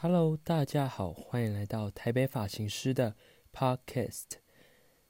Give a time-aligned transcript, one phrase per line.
[0.00, 3.16] Hello，大家好，欢迎来到台北发型师的
[3.52, 4.26] Podcast。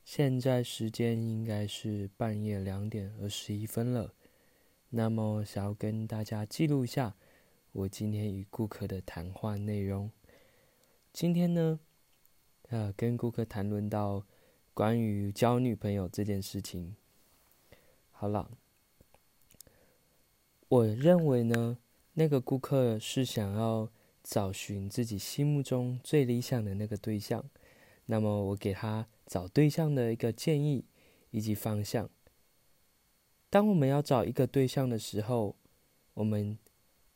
[0.03, 4.15] 现在时间应该是半夜两点二十一分了。
[4.89, 7.15] 那么，想要跟大家记录一下
[7.73, 10.11] 我今天与顾客的谈话内容。
[11.13, 11.81] 今天呢，
[12.71, 14.25] 呃，跟顾客谈论到
[14.73, 16.97] 关于交女朋友这件事情。
[18.11, 18.51] 好了，
[20.69, 21.77] 我认为呢，
[22.15, 23.91] 那个顾客是想要。
[24.29, 27.49] 找寻自己心目中最理想的那个对象，
[28.05, 30.85] 那么我给他找对象的一个建议
[31.31, 32.11] 以及方向。
[33.49, 35.57] 当我们要找一个对象的时候，
[36.13, 36.59] 我们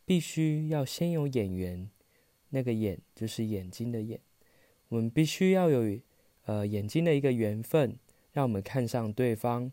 [0.07, 1.91] 必须要先有眼缘，
[2.49, 4.19] 那个眼就是眼睛的眼，
[4.89, 6.01] 我们必须要有
[6.47, 7.99] 呃眼睛的一个缘分，
[8.33, 9.71] 让我们看上对方，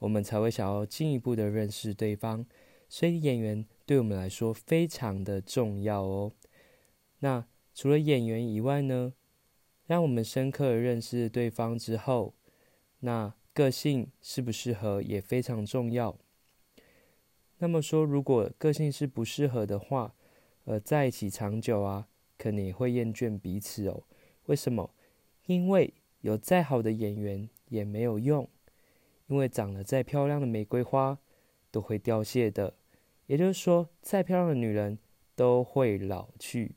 [0.00, 2.44] 我们才会想要进一步的认识对方。
[2.88, 6.32] 所以眼缘对我们来说非常的重要哦。
[7.20, 9.14] 那除了演员以外呢？
[9.86, 12.34] 让我们深刻认识对方之后，
[13.00, 16.16] 那个性适不适合也非常重要。
[17.58, 20.14] 那么说，如果个性是不适合的话，
[20.66, 22.06] 呃，在一起长久啊，
[22.38, 24.04] 可能也会厌倦彼此哦。
[24.46, 24.94] 为什么？
[25.46, 28.48] 因为有再好的演员也没有用，
[29.26, 31.18] 因为长得再漂亮的玫瑰花
[31.72, 32.74] 都会凋谢的。
[33.26, 35.00] 也就是说，再漂亮的女人
[35.34, 36.76] 都会老去。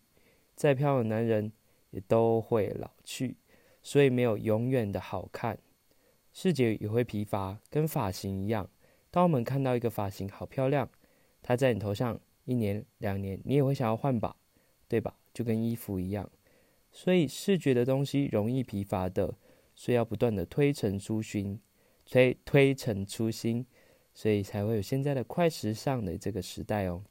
[0.63, 1.51] 再漂亮的男人
[1.89, 3.35] 也都会老去，
[3.81, 5.59] 所以没有永远的好看，
[6.31, 8.69] 视觉也会疲乏，跟发型一样。
[9.11, 10.89] 当我们看到一个发型好漂亮，
[11.41, 14.37] 它在你头上一年两年，你也会想要换吧，
[14.87, 15.19] 对吧？
[15.33, 16.31] 就跟衣服一样，
[16.93, 19.35] 所以视觉的东西容易疲乏的，
[19.75, 21.59] 所以要不断的推陈出新，
[22.05, 23.65] 推推陈出新，
[24.13, 27.03] 所以才会有现在的快时尚的这个时代哦。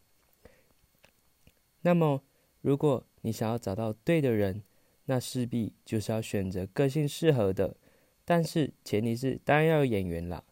[1.83, 2.23] 那么。
[2.63, 4.63] 如果你想要找到对的人，
[5.05, 7.77] 那势必就是要选择个性适合的，
[8.25, 10.43] 但是前提是当然要有眼缘啦，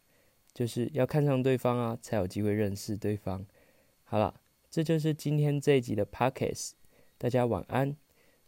[0.53, 3.45] 就是要看上对方啊，才有机会认识对方。
[4.03, 6.71] 好了，这就是今天这一集的 pockets，
[7.17, 7.95] 大家晚安。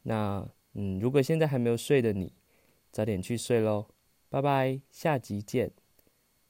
[0.03, 2.33] 那嗯，如果现在还没有睡的你，
[2.91, 3.87] 早点去睡喽，
[4.29, 5.82] 拜拜，下集见。